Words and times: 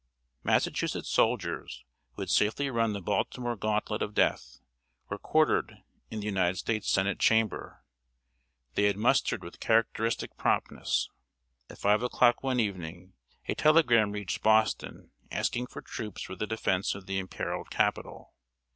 Massachusetts 0.43 1.09
soldiers, 1.09 1.83
who 2.15 2.23
had 2.23 2.29
safely 2.31 2.71
run 2.71 2.93
the 2.93 3.01
Baltimore 3.03 3.55
gantlet 3.55 4.01
of 4.01 4.15
death, 4.15 4.57
were 5.09 5.19
quartered 5.19 5.83
in 6.09 6.21
the 6.21 6.25
United 6.25 6.57
States 6.57 6.89
Senate 6.89 7.19
Chamber. 7.19 7.83
They 8.73 8.85
had 8.85 8.97
mustered 8.97 9.43
with 9.43 9.59
characteristic 9.59 10.35
promptness. 10.37 11.07
At 11.69 11.77
5 11.77 12.01
o'clock 12.01 12.41
one 12.41 12.59
evening, 12.59 13.13
a 13.47 13.53
telegram 13.53 14.11
reached 14.11 14.41
Boston 14.41 15.11
asking 15.31 15.67
for 15.67 15.83
troops 15.83 16.23
for 16.23 16.35
the 16.35 16.47
defense 16.47 16.95
of 16.95 17.05
the 17.05 17.19
imperiled 17.19 17.69
Capital. 17.69 18.33